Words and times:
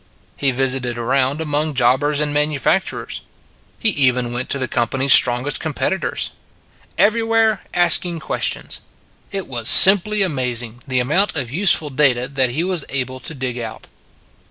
He 0.35 0.49
visited 0.49 0.97
around 0.97 1.41
among 1.41 1.75
jobbers 1.75 2.19
and 2.21 2.33
manufacturers: 2.33 3.21
he 3.77 3.89
even 3.89 4.33
went 4.33 4.49
to 4.49 4.57
the 4.57 4.67
com 4.67 4.87
pany 4.87 5.05
s 5.05 5.13
strongest 5.13 5.59
competitors. 5.59 6.31
Everywhere 6.97 7.61
asking 7.75 8.19
questions. 8.19 8.81
It 9.31 9.45
was 9.47 9.69
simply 9.69 10.23
amazing, 10.23 10.81
the 10.87 10.97
amount 10.99 11.35
of 11.35 11.51
useful 11.51 11.91
data 11.91 12.27
that 12.27 12.49
he 12.49 12.63
was 12.63 12.83
able 12.89 13.19
to 13.19 13.35
dig 13.35 13.59
out. 13.59 13.85